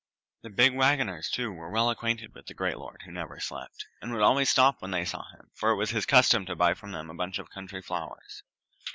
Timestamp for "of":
7.37-7.51